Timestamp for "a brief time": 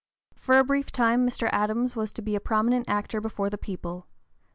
0.57-1.27